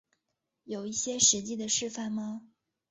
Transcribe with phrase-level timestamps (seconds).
[0.63, 2.41] 有一些实际的示范吗